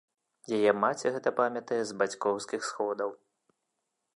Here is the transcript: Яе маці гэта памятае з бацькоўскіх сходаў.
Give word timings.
Яе 0.57 0.71
маці 0.83 1.11
гэта 1.17 1.33
памятае 1.39 1.79
з 1.89 1.99
бацькоўскіх 1.99 2.61
сходаў. 2.71 3.09